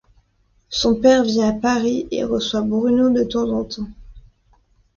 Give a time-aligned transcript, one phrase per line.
[0.71, 3.87] Son père vit à Paris et reçoit Bruno de temps en temps.